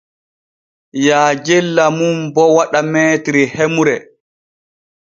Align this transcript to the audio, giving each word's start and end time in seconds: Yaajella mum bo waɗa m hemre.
Yaajella 1.05 1.83
mum 1.97 2.17
bo 2.33 2.43
waɗa 2.55 2.79
m 2.91 2.93
hemre. 3.55 3.95